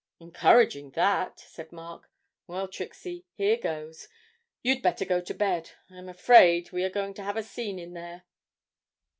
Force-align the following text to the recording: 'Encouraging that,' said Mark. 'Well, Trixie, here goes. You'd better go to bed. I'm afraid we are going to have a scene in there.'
'Encouraging 0.19 0.89
that,' 0.95 1.41
said 1.41 1.71
Mark. 1.71 2.09
'Well, 2.47 2.67
Trixie, 2.67 3.23
here 3.35 3.55
goes. 3.57 4.07
You'd 4.63 4.81
better 4.81 5.05
go 5.05 5.21
to 5.21 5.33
bed. 5.35 5.73
I'm 5.91 6.09
afraid 6.09 6.71
we 6.71 6.83
are 6.83 6.89
going 6.89 7.13
to 7.13 7.23
have 7.23 7.37
a 7.37 7.43
scene 7.43 7.77
in 7.77 7.93
there.' 7.93 8.23